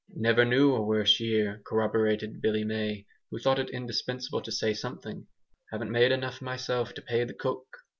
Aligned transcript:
"Never 0.15 0.45
knew 0.45 0.73
a 0.73 0.81
worse 0.83 1.19
year," 1.19 1.61
corroborated 1.63 2.41
Billy 2.41 2.63
May, 2.63 3.05
who 3.29 3.37
thought 3.37 3.59
it 3.59 3.69
indispensable 3.69 4.41
to 4.41 4.51
say 4.51 4.73
something. 4.73 5.27
"Haven't 5.71 5.91
made 5.91 6.11
enough, 6.11 6.41
myself, 6.41 6.95
to 6.95 7.03
pay 7.03 7.23
the 7.23 7.35
cook." 7.35 7.67